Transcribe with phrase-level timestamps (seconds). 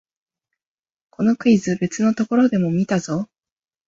[1.11, 3.29] このクイズ、別のところでも見たぞ